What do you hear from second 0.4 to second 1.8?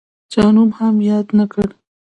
نوم هم یاد نه کړ.